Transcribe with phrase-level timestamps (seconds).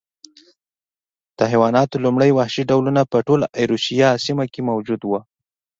[1.37, 5.11] د حیواناتو لومړي وحشي ډولونه په ټوله ایرویشیا سیمه کې موجود و